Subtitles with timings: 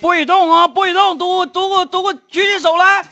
[0.00, 3.04] 不许动啊不许动都给都给我举起手来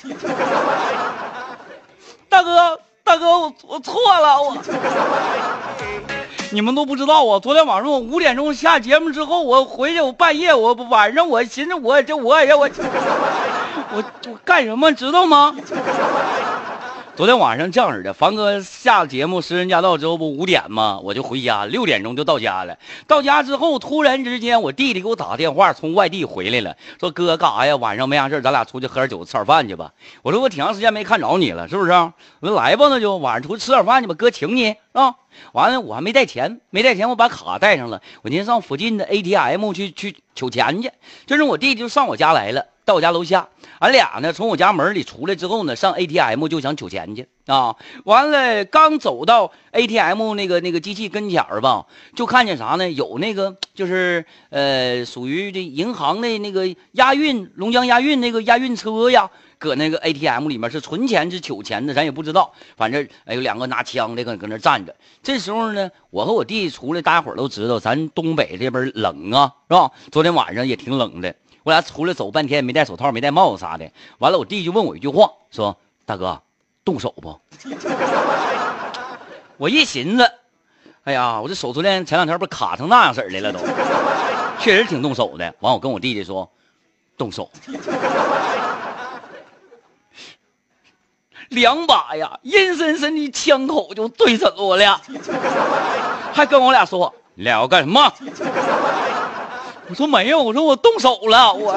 [2.28, 6.19] 大哥大哥我错了大哥我我错了我
[6.52, 7.38] 你们都不知道啊！
[7.38, 12.68] 昨天晚上我五点钟下节目之后，我回去我半夜我晚上我寻思我这我呀我
[13.94, 15.54] 我我干什么知道吗？
[17.20, 21.00] 昨天晚上这样式的，凡哥下节目《私人驾到》之后不五点吗？
[21.04, 22.78] 我就回家，六点钟就到家了。
[23.06, 27.76] 到家之后，突然之间我弟弟给我打个电话，从外地回来了，说哥干啥呀？
[27.76, 29.92] 晚上没啥事咱俩出去喝点酒，吃点饭去吧。
[30.22, 31.92] 我说我挺长时间没看着你了，是不是？
[31.92, 35.16] 我说来吧，那就晚上出去吃点饭去吧，哥请你啊。
[35.52, 38.00] 完了，我还没带钱，没带钱，我把卡带上了。
[38.22, 40.90] 我今天上附近的 ATM 去去取钱去。
[41.26, 43.46] 这时我弟弟就上我家来了，到我家楼下，
[43.80, 47.74] 俺俩呢从我家门里出来之后呢，上 ATM 就想取钱去啊。
[48.04, 52.90] 完了，刚走到 ATM 那个那个机器跟前儿吧，就看见啥呢？
[52.90, 59.30] 有那个就是呃，属于这银行的那个押运龙江押运那个押运车呀。
[59.58, 62.50] 搁那个 ATM 里面是存钱是取钱的，咱也不知道。
[62.78, 64.96] 反正哎有两个拿枪的搁搁那站着。
[65.22, 69.90] 这时候呢，我和我弟出来，大家伙都知道，咱东北这边冷啊，是吧？
[70.10, 73.90] 昨天晚上也挺冷的，我俩出来走半天，没戴手套，没戴帽子啥的。
[74.18, 76.40] 完了，我弟就问我一句话，说：“大哥，
[76.84, 77.38] 动手不？”
[79.58, 80.30] 我一寻思，
[81.04, 83.58] 哎呀，我这手昨天前两天不卡成那样式儿的了，都
[84.58, 85.54] 确实挺动手的。
[85.60, 86.50] 完，我跟我弟弟说
[87.18, 87.50] ：“动手。”
[91.50, 95.00] 两把呀，阴森森的枪口就对准我俩，
[96.32, 98.12] 还跟我俩说：“俩要干什么？”
[99.90, 101.72] 我说没有，我说我动手了，我。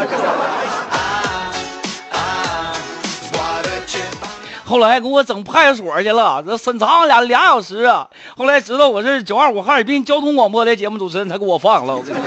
[4.64, 8.08] 后来给我整派出所去了，这审查俩俩小时啊。
[8.38, 11.96] 后来知道我是九二五哈尔滨交通广播的节目主持人，才给我放了。
[11.96, 12.24] 我跟你说，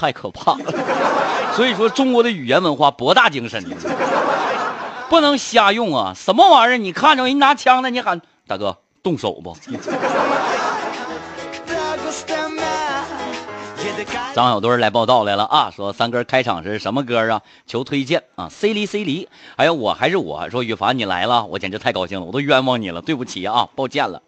[0.00, 0.72] 太可怕了。
[1.54, 3.64] 所以说，中国的语言文化博大精深。
[5.08, 6.14] 不能瞎用啊！
[6.16, 6.76] 什么玩意儿？
[6.78, 9.56] 你看着人拿枪的，你喊大哥动手不？
[14.36, 15.72] 张小墩来报道来了啊！
[15.74, 17.40] 说三哥开场是什么歌啊？
[17.66, 24.20] 求推荐啊！C 离 C 离，哎呀，我还是我说羽凡你来了，我简直太高兴了，我都冤枉你了，对不起啊，抱歉了，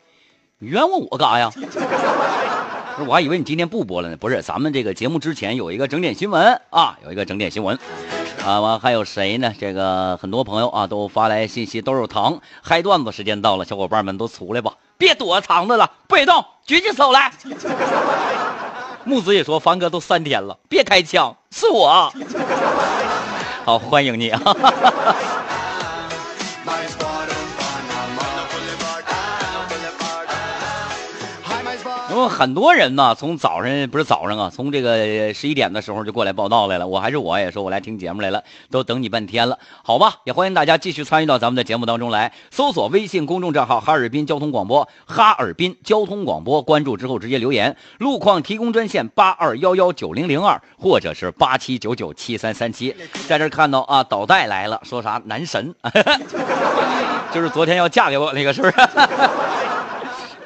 [0.61, 1.53] 你冤枉我干啥呀？
[3.07, 7.79] 我还以为你今天不播了呢，不是，咱们这个节目之前有一个整点新闻啊，有一个整点新闻。
[8.47, 9.53] 啊，完还有谁呢？
[9.61, 12.41] 这个很多朋友啊都发来信息，都有糖。
[12.63, 17.31] 嗨段子时间到了，小伙伴们都出来吧，别躲藏着了，不许动，举起手来。
[19.09, 22.13] 木子也说，凡哥都三天了，别开枪，是我。
[23.65, 24.41] 好，欢迎你啊。
[32.19, 36.89] 说很多人呢，从早上不是早上啊，从这个十一点的时候就过来报道来了。
[36.89, 38.43] 我还是我也说，我来听节目来了，
[38.73, 40.17] 都等你半天了，好吧？
[40.25, 52.97] 也欢迎大家继续参与到咱们的节目当中来，搜索微信公众账号“哈尔滨交通广播”，哈尔滨交通广播，关注之后直接留言，路况提供专线八二幺幺九零零二，或者是八七九九七三三七。
[53.29, 55.73] 在这看到啊，导带来了，说啥男神，
[57.33, 58.75] 就是昨天要嫁给我那个，是不是？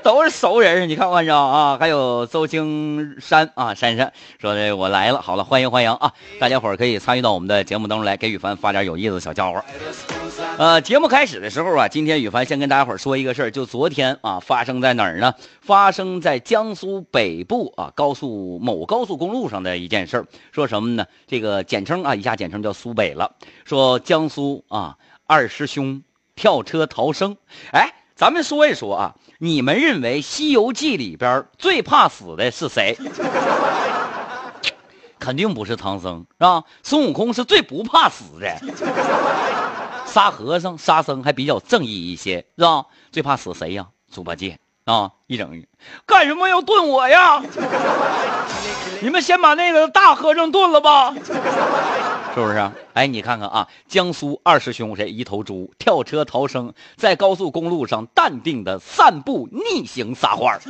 [0.03, 9.65] 都是熟人，你看看着啊，还有邹青山啊，珊珊说的我来了，好了，欢迎欢迎啊，大家伙儿可以参与到我们的节目当中来，给羽凡发点有意思的小家伙。
[10.59, 15.33] 呃，节目开始的时候啊，今天羽凡先跟大家伙儿说一个事儿，就昨天啊，发生在哪儿呢？
[15.61, 21.07] 发生在江苏北部啊，高速某高速公路上的一件事儿，说什么呢？
[21.29, 23.33] 这个简称啊，一下简称叫苏北了。
[23.65, 24.97] 说江苏啊，
[25.27, 26.03] 二师兄
[26.35, 27.37] 跳车逃生，
[27.73, 27.93] 哎。
[28.15, 32.97] 咱们说一说啊，你们认为《西游记》里边最怕死的是谁？
[35.19, 36.65] 肯定不是唐僧，是吧？
[36.83, 38.59] 孙悟空是最不怕死的。
[40.07, 42.85] 沙和尚、沙僧还比较正义一些，是吧？
[43.11, 43.87] 最怕死谁呀？
[44.11, 44.59] 猪八戒
[44.93, 45.11] 啊！
[45.27, 45.65] 一整，
[46.05, 47.43] 干什么要炖我呀？
[49.01, 51.15] 你们先把那个大和尚炖了吧。
[52.35, 52.71] 是不是？
[52.93, 60.61] 哎，你看看啊，江苏二师兄谁一头猪跳车逃生，在高速公路上淡定的散步逆行撒欢儿。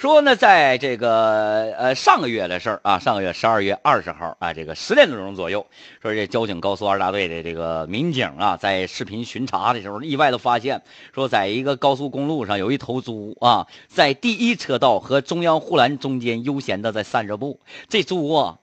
[0.00, 5.66] 说呢，在这个呃上个月的事儿啊，上个月十二月二十号啊，这个十点多钟左右，
[6.00, 10.80] 说这交警高速二大队的这个民警啊，在视频巡查的时候，意外的发现，
[11.14, 17.60] 说在一个高速公路上有一头猪啊，在第一车道和中央护栏中间悠闲的在散着步。
[17.90, 18.56] 这猪啊，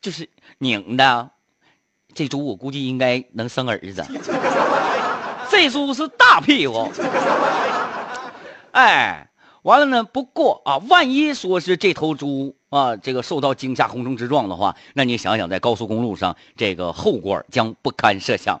[0.00, 0.28] 就是
[0.58, 1.30] 拧的，
[2.14, 4.06] 这猪我估计应该能生儿子。
[5.50, 6.88] 这猪是大屁股，
[8.70, 9.27] 哎。
[9.62, 10.04] 完了呢？
[10.04, 18.60] 不过啊，万一说是这头猪啊，这个受到惊吓横冲直撞的话，那你想想，在高速公路上，这个后果将不堪设想。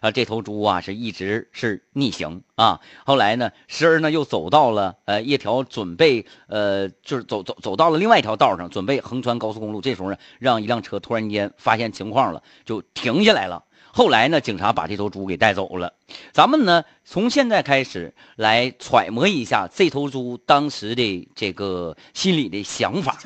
[0.00, 2.80] 啊，这头猪啊，是一直是逆行啊。
[3.04, 9.82] 后来呢，时而呢又走到了呃一条准备呃就是走走走到了另外一条道上，准备横穿高速公路。
[9.82, 13.64] 这时候呢，让一辆车突然间发现情况了，就停下来了。
[13.96, 15.94] 后来呢，警察把这头猪给带走了。
[16.34, 23.16] 咱们呢，从现在开始来揣摩一下这头猪当时的这个心里的想法。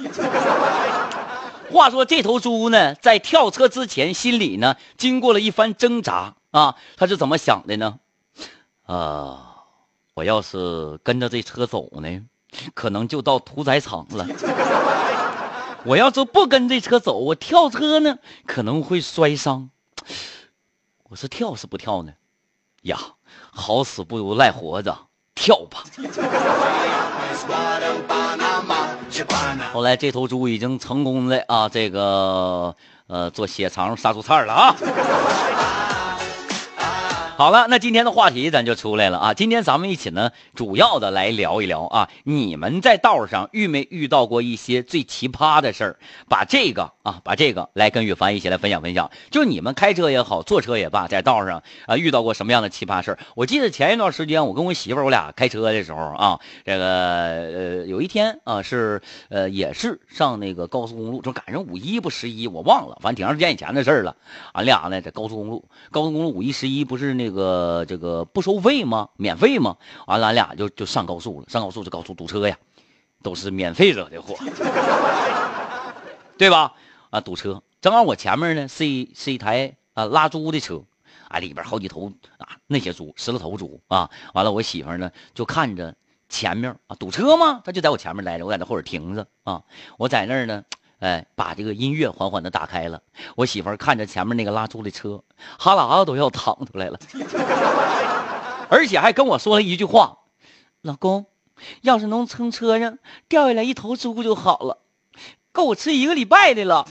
[1.73, 7.99] 话说这头猪呢，在跳车之前，心里呢经过了一番挣扎啊，他是怎么想的呢？
[8.87, 9.57] 啊，
[10.15, 12.21] 我要是跟着这车走呢，
[12.75, 14.25] 可能就到屠宰场了。
[15.85, 19.71] 我要是不跟这车走，我跳车呢，可能会摔伤。
[21.11, 22.13] 我说跳是不跳呢？
[22.83, 22.97] 呀，
[23.51, 24.97] 好死不如赖活着，
[25.35, 25.83] 跳吧！
[29.73, 32.77] 后来这头猪已经成功的啊，这个
[33.09, 34.77] 呃做血肠杀猪菜了啊。
[37.37, 39.35] 好了，那今天的话题咱就出来了啊！
[39.35, 45.99] 今天咱们一起呢，主要的来聊一聊啊，你们在道上遇没遇到过一些最奇葩的事儿？
[46.29, 49.11] 把这个啊，把这个来跟宇凡一起来分享分享。
[49.31, 53.17] 就你们开车也好，坐车也罢，在道上啊遇到过什么样的奇葩事？
[53.35, 59.01] 我记得前一段时间我跟我媳妇儿我俩开车的时候啊，这个呃有一天啊是
[59.31, 64.15] 呃也是上那个高速公路，就赶上五一不十一，我忘了，反正挺长时间以前的事了。
[64.53, 67.31] 俺俩呢在高速公路，高速公路五一十一不是那。
[67.31, 69.09] 个这个不收费吗？
[69.17, 69.77] 免费吗？
[70.09, 71.47] 完了，俺俩就就上高速了。
[71.49, 72.59] 上高速就高速堵车呀，
[73.23, 74.35] 都是免费惹的祸，
[76.37, 76.73] 对吧？
[77.11, 77.63] 啊，堵车。
[77.81, 80.83] 正好我前面呢是一是一台啊拉猪的车，
[81.29, 84.11] 啊里边好几头啊那些猪，十来头猪啊。
[84.35, 85.95] 完了，我媳妇呢就看着
[86.29, 87.61] 前面啊堵车吗？
[87.65, 89.63] 她就在我前面来着，我在那后边停着啊。
[89.99, 90.65] 我在那儿呢。
[91.01, 93.01] 哎，把这个音乐缓缓的打开了。
[93.35, 95.25] 我媳妇看着前面那个拉猪的车，
[95.59, 97.01] 哈喇子都要淌出来了，
[98.69, 100.19] 而且还跟我说了一句话
[100.83, 101.25] ：“老公，
[101.81, 102.99] 要是能从车上
[103.31, 104.77] 掉下来一头猪就好了，
[105.53, 106.87] 够我吃一个礼拜的了。”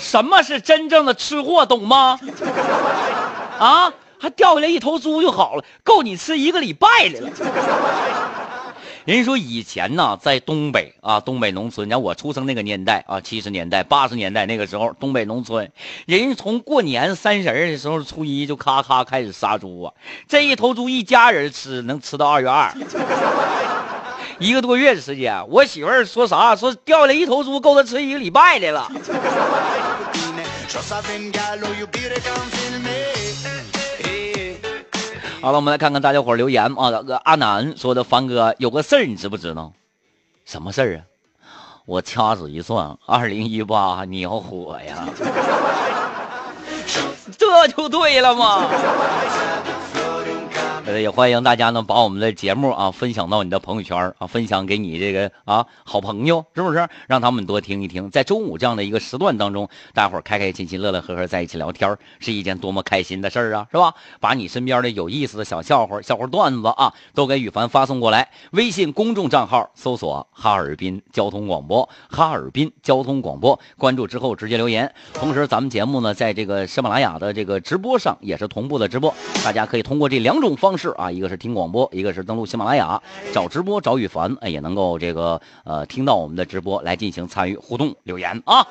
[0.00, 2.18] 什么是真正的吃货，懂吗？
[3.58, 7.30] 啊，还掉下来一头猪就好了，够你吃一个礼拜的了。
[9.04, 15.70] 人说以前呢，在东北啊，东北农村，你看我出生那个年代啊，七十年代、八十年代那个时候，东北农村，
[16.06, 19.92] 人从过年三十的时候，初一就咔咔开始杀猪啊，
[20.28, 22.70] 这一头猪一家人吃，能吃到二月二，
[24.38, 25.48] 一个多月的时间。
[25.48, 26.54] 我媳妇儿说啥？
[26.56, 28.90] 说掉下来一头猪够她吃一个礼拜的了。
[35.40, 36.90] 好了，我们来看看大家伙留言啊。
[37.02, 39.72] 个阿南说的，凡哥有个事儿，你知不知道？
[40.44, 41.00] 什么事儿啊？
[41.84, 45.08] 我掐指一算，二零一八你要火呀，
[47.38, 48.68] 这就对了嘛。
[50.96, 56.88] 也欢迎大家呢，把我们的节目啊分享到你的朋友圈啊，分享给你这个啊好朋友，是不是？
[57.06, 58.10] 让他们多听一听。
[58.10, 63.92] 在中午这样的一个时段当中，大伙儿开开心心、乐乐呵呵在一起聊天，是一件多么开心的事儿啊，是吧？
[64.18, 68.30] 把你身边的有意思的小笑话、笑话段子啊，都给羽凡发送过来。
[68.52, 74.90] 微信公众账号搜索“哈尔滨交通广播”，哈尔滨交通广播，关注之后直接留言。
[75.12, 79.12] 同时，咱们节目呢，在这个喜马拉雅的这个直播上也是同步的直播，
[79.44, 80.77] 大家可以通过这两种方式。
[80.78, 88.66] 是啊，一个是听广播，一个是登录喜马拉雅找直播找羽凡，哎，也能够这个呃听到我们的直播来进行参与互动留言啊。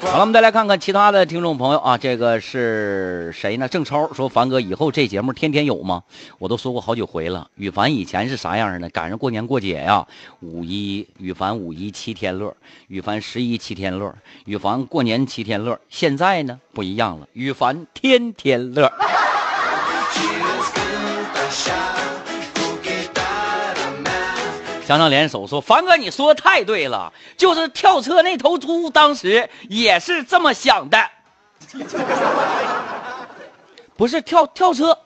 [0.00, 3.68] 好了，我们再来看看其他的听众朋友啊，这个是谁呢？
[3.68, 6.04] 郑超说：“凡哥，以后这节目天天有吗？”
[6.38, 7.50] 我都说过好几回了。
[7.56, 8.88] 羽凡以前是啥样呢？
[8.90, 10.06] 赶上过年过节呀，
[10.40, 12.54] 五一羽凡五一七天乐，
[12.86, 15.78] 羽凡十一七天乐，羽凡过年七天乐。
[15.88, 18.92] 现在呢不一样了，羽凡天天乐。
[24.86, 31.10] 向上联手说：“凡哥，你说的太对了，就是跳车那头猪，当时也是这么想的，
[33.96, 34.98] 不是跳跳车，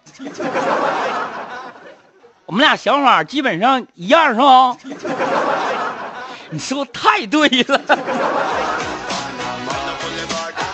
[2.46, 4.76] 我们俩想法基本上一样，是吧？
[6.50, 7.80] 你说太对了。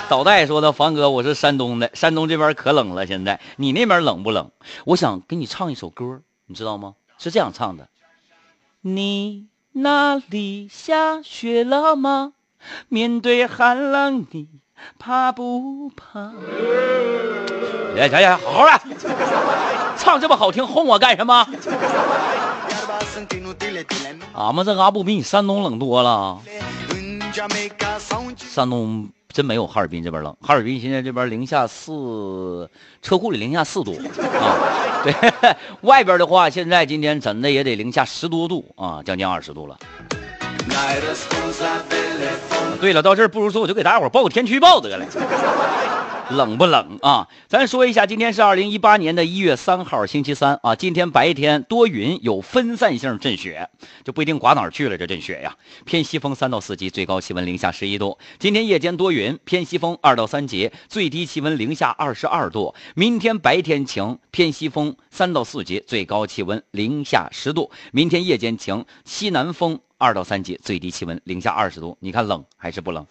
[0.09, 4.51] 导带说的，凡哥，我是山东的，山东这边可冷了，现在你那边冷不冷？
[4.85, 6.95] 我想给你唱一首歌，你知道吗？
[7.19, 7.89] 是这样唱的：
[8.81, 12.33] 你那里下雪了吗？
[12.89, 14.49] 面对寒冷，你
[14.99, 16.33] 怕不怕？
[17.95, 18.81] 行行行，好好的，
[19.99, 21.47] 唱这么好听，哄我干什么？
[24.35, 26.39] 俺们这嘎不比你山东冷多了？
[28.39, 32.69] 山东真没有哈尔滨这边冷，哈尔滨现在这边零下四，
[33.03, 33.93] 车库里零下四度
[34.41, 34.57] 啊。
[35.05, 35.15] 对
[35.83, 39.79] 外边的话，现在今天怎的也得零下十多度啊，将近二十度了。
[42.81, 45.07] 对了，到这儿不如说我就给大家伙报个天气预报得了。
[46.31, 47.27] 冷不冷啊？
[47.49, 50.75] 咱说一下，今天是二零一八年的一月三号，星期三啊。
[50.75, 53.69] 今天白天多云，有分散性阵雪，
[54.05, 54.99] 就不一定刮哪儿去了。
[54.99, 55.57] 这阵雪呀，
[55.87, 58.19] 偏西风三到四级，最高气温零下十一度。
[58.39, 62.75] 今天夜间多云，偏西风二到三级，最低气温零下二十二度。
[62.95, 67.71] 明天白天晴，偏西风三到四级，最高气温零下十度。
[67.91, 69.81] 明天夜间晴，西南风。
[70.01, 73.05] 二到三级，最低气温零下二十度，你看冷还是不冷？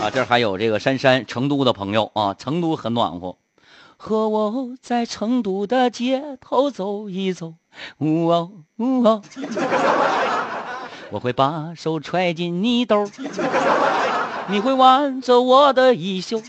[0.00, 3.36] 啊，这还有这个珊珊，成都的朋友啊，成都很暖和。
[3.96, 7.54] 和我在成都的街头走一走，
[7.98, 9.22] 呜哦呜哦，
[11.10, 13.10] 我会把手揣进你兜，
[14.48, 16.40] 你会挽着我的衣袖。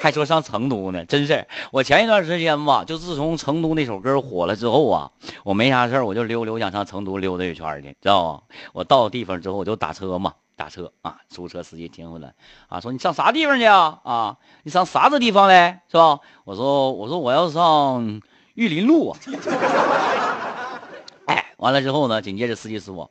[0.00, 1.46] 还说上成都呢，真是！
[1.70, 5.10] 我前一段时间吧，就自从成都那首歌火了之后啊，
[5.44, 8.40] 我没啥事我就溜溜想上成都溜达一圈去，知道吗？
[8.72, 12.32] 我到地方之后，我就打车嘛，打车啊，出租车司机停回来
[12.68, 13.98] 啊，说你上啥地方去啊？
[14.02, 15.80] 啊，你上啥子地方嘞？
[15.90, 16.20] 是吧？
[16.44, 18.22] 我说我说我要上
[18.54, 19.18] 玉林路啊。
[21.26, 23.10] 哎，完了之后呢，紧接着司机说，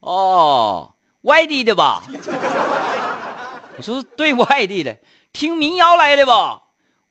[0.00, 2.02] 哦，外地的吧？
[3.76, 4.96] 我说对，外地的。
[5.32, 6.62] 听民谣来的吧？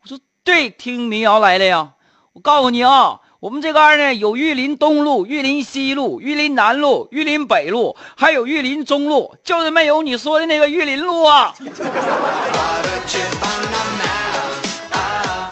[0.04, 1.94] 我说对，听民谣来的呀。
[2.34, 11.54] 我告诉你啊，我们这嘎呢有玉林东路、玉林西路、玉林南路、玉林北路，还有玉林中路，就是没有你说的那个玉林路啊。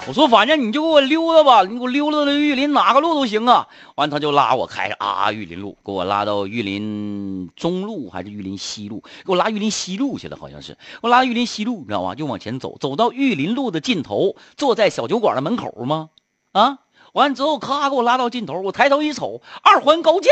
[0.07, 3.67] 我说，反正你就给我溜达吧，你给我溜达到玉林哪个路都行啊。
[3.95, 9.03] 完，他就拉我开啊玉林路，给我拉到玉林中路还是玉林西路？
[9.25, 10.77] 给我拉玉林西路去了，好像是。
[11.01, 12.15] 我拉玉林西路，你知道吗？
[12.15, 16.09] 就往前走，走到玉林路的尽头，坐在小酒馆的门口吗？
[16.53, 16.77] 啊，
[17.11, 20.31] 完了之后，咔，给我拉到尽头，我抬头一瞅，二环高架。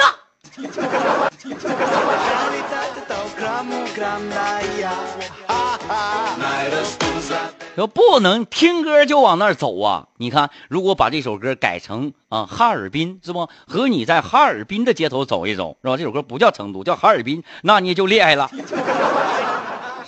[7.76, 10.08] 说不能听歌就往那儿走啊！
[10.18, 13.50] 你看，如果把这首歌改成啊哈尔滨是不？
[13.68, 15.98] 和你在哈尔滨的街头走一走是吧？
[15.98, 18.50] 这首歌不叫成都，叫哈尔滨，那你就厉害了，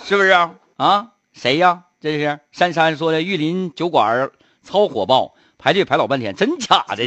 [0.02, 0.52] 是不是啊？
[0.76, 1.82] 啊，谁呀？
[2.00, 4.30] 这是珊珊说的，玉林酒馆
[4.64, 7.06] 超火爆，排队排老半天，真假的？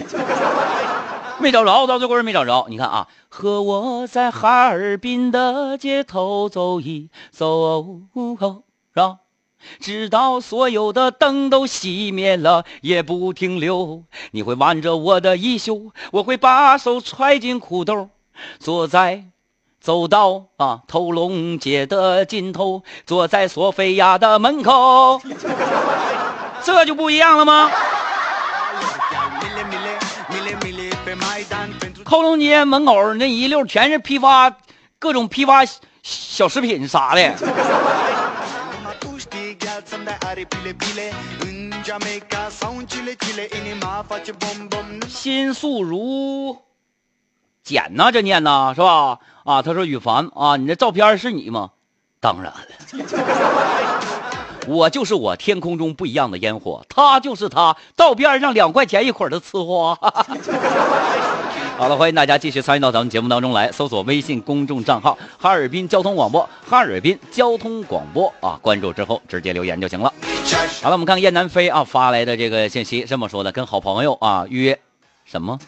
[1.41, 2.67] 没找着，到这会儿没找着。
[2.69, 9.17] 你看啊，和我在哈尔滨的街头走一走，是吧？
[9.79, 14.03] 直到所有的灯都熄灭了，也不停留。
[14.31, 18.09] 你会挽着我的衣袖，我会把手揣进裤兜，
[18.57, 19.25] 坐在
[19.79, 25.21] 走到啊头龙街的尽头，坐在索菲亚的门口，
[26.65, 27.69] 这就不一样了吗？
[32.11, 34.57] 头龙街门口那一溜全是批发，
[34.99, 35.61] 各种批发
[36.03, 37.33] 小食品啥的。
[45.07, 46.57] 心素如
[47.63, 49.19] 简呐，这念呐是吧？
[49.45, 51.69] 啊，他说羽凡啊，你这照片是你吗？
[52.19, 52.57] 当然了，
[54.71, 59.93] 我就是我，天空中不一样的烟火，他就是他，道边上两块钱一捆的吃花。
[61.77, 70.13] 好了，欢迎大家继续参与到咱们节目当中来，搜索微信公众账号“哈尔滨交通广播”，哈尔滨交通广播啊，关注之后直接留言就行了。
[70.81, 74.79] 好了，我们看雁南飞啊发来的这个信息，这么说的：跟好朋友啊约
[75.25, 75.59] 什么？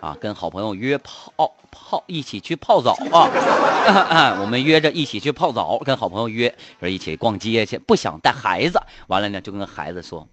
[0.00, 1.32] 啊，跟好朋友约泡
[1.70, 4.38] 泡，一起去泡澡啊！
[4.40, 10.28] 我们约着一起去泡澡，跟好朋友约说一起逛街去，不想带孩子，完了呢就跟孩子说，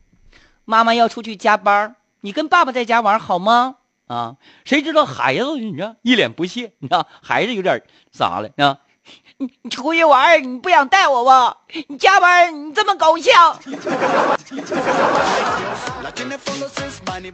[0.66, 1.96] 妈妈要出去加班。
[2.22, 3.76] 你跟爸爸在家玩好吗？
[4.08, 7.82] 啊，谁知道孩子你知道一脸不屑，你知道孩子有点
[8.12, 8.78] 啥了啊？
[9.38, 11.58] 你你出去玩，你不想带我不？
[11.90, 13.34] 你加班，你这么高兴？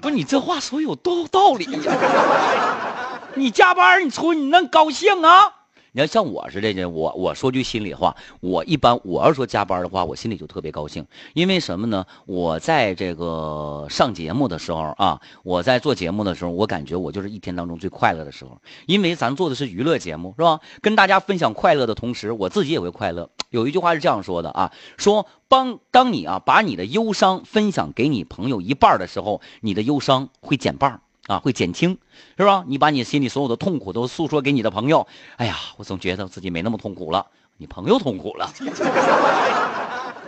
[0.01, 1.93] 不是你这话说有多道理呀？
[3.35, 5.53] 你加班你出你能高兴啊？
[5.93, 12.05] 你要像我似的呢，我我说句心里话，我一般我要说加班的话，我心里就特别高兴，因为什么呢？
[12.25, 20.61] 我在这个上节目的时候啊，我在做节目的时候，我感觉我就是一天当中最快乐的时候，因为咱做的是娱乐节目，是吧？
[20.81, 23.29] 跟大家分享快乐的同时，我自己也会快乐。
[23.49, 31.01] 有一句话是这样说的啊，说帮当你啊把你的忧伤分享给你朋友一半的时候，你的忧伤会减半。
[31.27, 31.97] 啊，会减轻，
[32.37, 32.63] 是吧？
[32.67, 38.51] 你把你心里所有的痛苦都诉说给你的朋友，哎呀，我总觉得自己没那么痛苦了，你朋友痛苦了，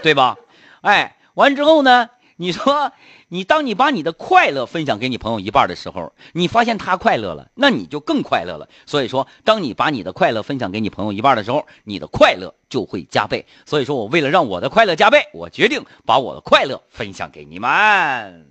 [0.02, 0.38] 对吧？
[0.82, 2.92] 哎，完之后呢，你说
[3.28, 8.70] 你当你把你的快乐分享给你朋友一半的时候，你发现他快乐了，那你就更快乐了。
[8.86, 13.48] 所以说，当你把你的快乐分享给你朋友一半的时候，你的快乐就会加倍。
[13.66, 18.46] 所以说我为了让我的快乐加倍，我决定把我的快乐分享给你们。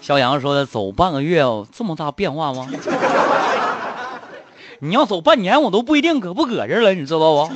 [0.00, 2.68] 肖阳说的：“走半个月哦，这么大变化吗？
[4.78, 7.50] 你要走半年，我都不一定搁不搁这了，你知道不？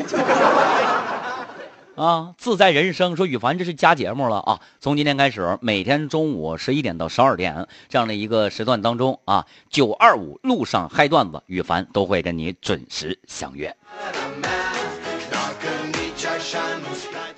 [2.02, 4.60] 啊，自在人生说羽凡这是加节目了啊！
[4.80, 13.72] 从今天开始，每天中午十一点到十二点这样的一个时段当中啊，九二五路上嗨段子，羽凡都会跟你准时相约。”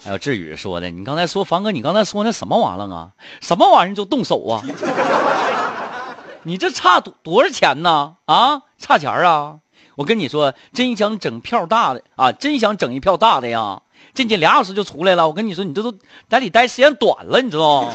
[0.04, 3.10] 还有志宇说的，你刚才说凡哥，你刚才说那什么玩意儿啊？
[3.40, 4.62] 什么玩意儿就动手啊？
[6.44, 8.14] 你这差多多少钱呢？
[8.24, 9.56] 啊，差钱啊！
[9.94, 13.82] 我跟你说，真想整票大的啊，真想整一票大的呀，
[14.14, 15.28] 进去俩小时就出来了。
[15.28, 15.94] 我跟你说，你这都
[16.28, 17.92] 在里待时间短了，你知道吗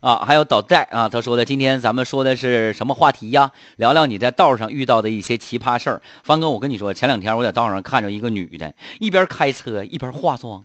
[0.00, 3.50] 啊，还有导带啊，他说的，今天咱们说的是什么话题呀？
[3.76, 6.02] 聊聊你在道上遇到的一些奇葩事儿。
[6.22, 10.62] 方哥，我跟你说，前两天我在道上看着一个女的，一边开车一边化妆，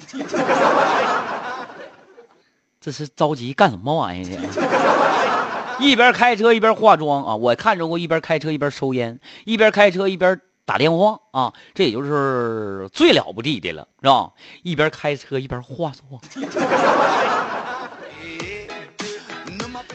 [2.80, 4.42] 这是着急干什么玩意儿？
[5.80, 7.36] 一边开车一边化妆啊！
[7.36, 11.54] 我看着过一边开车一边抽烟，一边开车一边打电话啊！
[11.74, 14.30] 这也就是最了不地的了，是吧？
[14.62, 16.22] 一边开车一边化妆。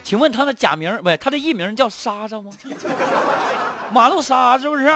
[0.07, 1.17] 请问他的假名不？
[1.17, 2.49] 他的艺名叫莎莎吗？
[3.91, 4.87] 马路莎是不是？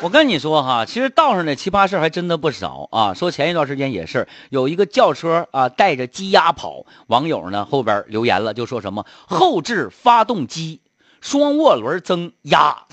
[0.00, 3.14] 我跟你说哈，其实道上的奇葩事还真的不少啊。
[3.14, 10.80] 说前一段时间也是有一个轿车啊，带着鸡鸭跑，网友呢后边留言了，就说什么后置发动机。
[11.20, 12.84] 双涡轮增压，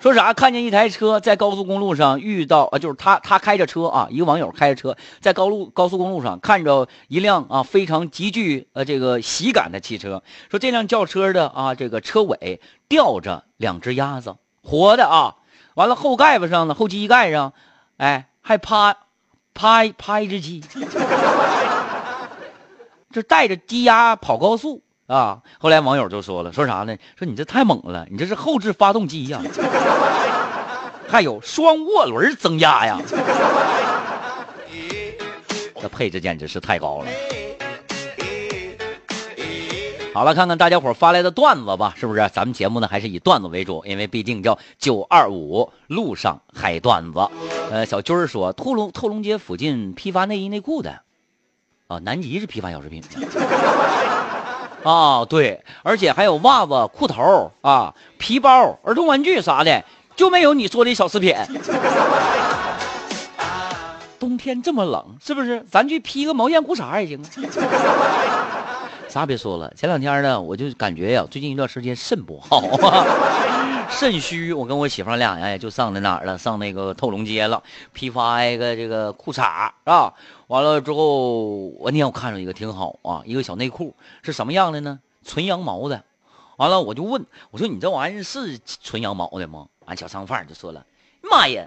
[0.00, 0.32] 说啥？
[0.32, 15.36] 看见一台车在高速公路上遇到啊，就是他他开着车啊，一个网友开着车在高路高速公路上看着一辆啊非常极具呃这个喜感的汽车，说这辆轿车的啊这个车尾吊着两只鸭子，活的啊，
[15.74, 17.52] 完了后盖子上呢后机盖上，
[17.98, 18.96] 哎还趴
[19.52, 20.64] 趴趴一只鸡，
[23.12, 24.82] 这带着鸡鸭跑高速。
[25.10, 25.42] 啊！
[25.58, 26.96] 后来网友就说了，说啥呢？
[27.18, 29.42] 说你这太猛了，你这是后置发动机呀，
[31.10, 33.00] 还有双涡轮增压呀，
[35.80, 37.06] 这配置简直是太高了。
[40.14, 42.30] 好了，看看大家伙发来的段子吧，是不是？
[42.32, 47.28] 咱们节目呢还是以段子为主，因为毕竟叫九二五路上嗨段子。
[47.72, 51.00] 呃，小军儿说，兔龙兔龙街附近批发内衣内裤的，
[51.88, 53.02] 啊，南极是批发小食品。
[54.82, 59.84] 啊，对，而且还有袜子、裤头啊、皮包、儿童玩具啥的，
[60.16, 61.34] 就没有你说的小食品。
[64.18, 65.64] 冬天这么冷，是不是？
[65.70, 67.28] 咱去披个毛线裤衩也行啊。
[69.08, 72.60] 啥别说了，前两天呢，我就感觉呀，最近一段时间肾不好，
[73.90, 74.52] 肾虚。
[74.52, 80.14] 我跟我媳妇俩呀，就上那哪儿了，上那个透龙街了，批发一个这个裤衩啊。
[80.46, 84.98] 完了之后，我那天我看着一个挺好啊，一个小内裤是什么样的呢？
[85.24, 86.02] 纯羊毛的。
[86.56, 90.84] 完了我就问我说：“你这玩意是纯羊毛的吗？”完小商贩就说了
[91.22, 91.66] ：“妈呀，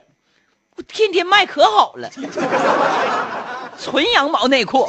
[0.75, 2.09] 我天天卖可好了，
[3.79, 4.87] 纯羊毛内裤。”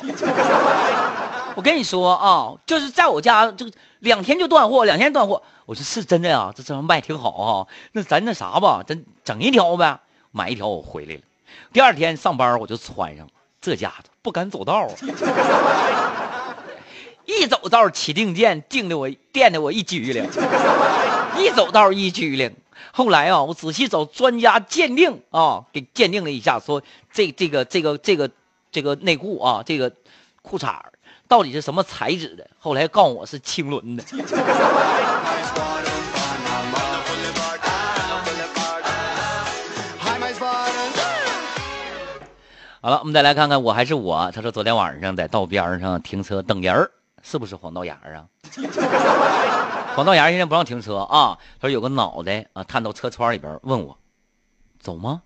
[1.57, 5.43] 我跟你说啊，就是在我家，就两天就断货，两天断货。
[5.67, 7.67] 我说是真的呀，这这卖挺好啊。
[7.93, 11.21] 那咱那啥吧，咱整一条呗，买一条我回来了。
[11.73, 14.91] 第二天上班我就穿上了，这家伙不敢走道啊，
[17.25, 20.29] 一走道起定键，定的我电的我一激灵，
[21.39, 22.55] 一走道一激灵。
[22.93, 28.31] 后来啊，我仔细找专家鉴定啊，给鉴定了一下，说这这个这个这个
[28.71, 29.93] 这个内裤啊，这个
[30.45, 30.79] 裤衩
[31.27, 32.47] 到底是什么材质的？
[32.59, 34.05] 后来告诉我是青纶的。
[42.83, 44.31] 好了，我们再来看看我还是我。
[44.33, 46.91] 他说昨天晚上在道边上停车等人儿，
[47.23, 48.29] 是不是黄道牙啊？
[49.97, 51.39] 黄道牙现在不让停车啊。
[51.59, 53.97] 他说有个脑袋啊探到车窗里边问我，
[54.79, 55.23] 走吗？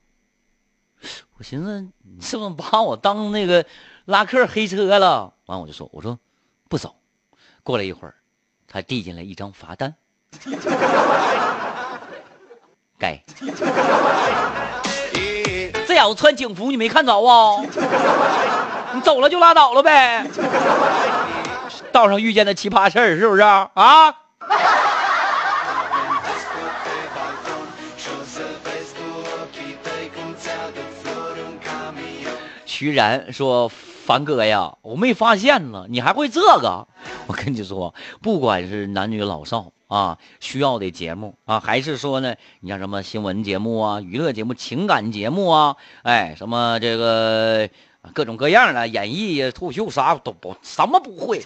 [1.37, 3.64] 我寻思你是不是把我当那个
[4.09, 5.35] 拉客黑车了？
[5.44, 6.18] 完我就说我说
[6.71, 6.97] 不走。
[7.62, 8.14] 过了一会儿，
[8.66, 9.94] 他递进来一张罚单。
[12.99, 13.21] 该。
[15.87, 17.61] 这小子穿警服，你没看着啊？
[18.94, 20.27] 你走了就拉倒了呗。
[21.92, 23.71] 道上遇见的奇葩事儿是不是啊？
[32.64, 33.71] 徐然说
[34.09, 36.88] ：“凡哥呀，我没发现呢，你还会这个？
[37.29, 42.35] 我跟你说，不管是男女老少。”啊，需要的节目啊，还是说呢？
[42.61, 47.68] 你像什么新闻节目啊、娱乐节目、情感节目啊，哎，什么这个
[48.14, 51.42] 各种各样的演绎、脱口秀啥都不什么不会。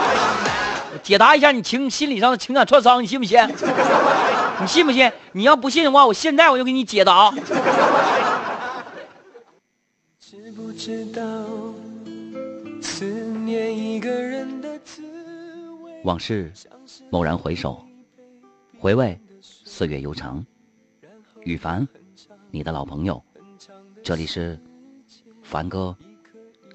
[1.02, 3.38] 解答一下你情心理上的情感创伤，你信不信？
[4.60, 5.10] 你信不信？
[5.32, 7.32] 你要不信的话，我现在我就给你解答。
[16.04, 16.52] 往事。
[17.10, 17.84] 猛然回首，
[18.78, 20.46] 回味岁月悠长。
[21.42, 21.84] 羽凡，
[22.52, 23.20] 你的老朋友，
[24.04, 24.56] 这里是
[25.42, 25.96] 凡哥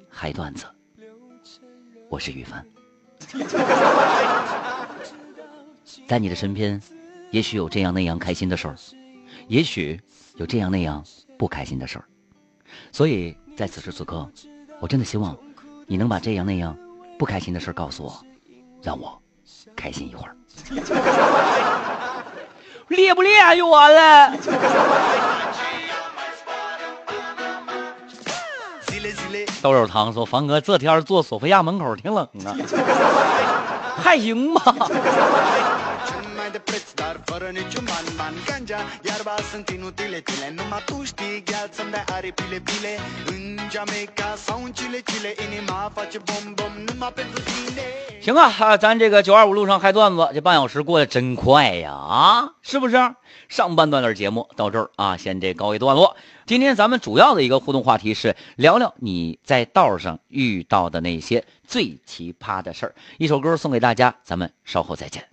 [0.09, 0.65] 嗨段子，
[2.09, 2.65] 我是羽凡。
[6.09, 6.81] 在你的身边，
[7.31, 8.75] 也许有这样那样开心的事儿，
[9.47, 9.97] 也许
[10.35, 11.01] 有这样那样
[11.37, 12.05] 不开心的事儿。
[12.91, 14.27] 所以在此时此刻，
[14.79, 15.37] 我真的希望
[15.87, 16.75] 你能把这样那样
[17.17, 18.13] 不开心的事儿告诉我，
[18.81, 19.17] 让我。
[19.75, 20.35] 开心一会儿，
[22.87, 24.37] 裂不裂就完了。
[29.61, 32.55] 豆肉汤说：“凡哥，这天坐索菲亚门口挺冷啊，
[34.01, 34.73] 还行吧。”
[48.21, 53.15] 行啊，咱这个九二五路上嗨段子，这半小时过得真快呀啊，是不是？
[53.49, 56.15] 上半段的节目到这儿啊，先这告一段落。
[56.45, 62.95] 今天咱们主要的一个互动话题是聊聊你在道上遇到的那些最奇葩的事儿。
[63.17, 65.32] 一首歌送给大家，咱们稍后再见。